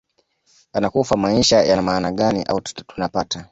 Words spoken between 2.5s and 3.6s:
tunapata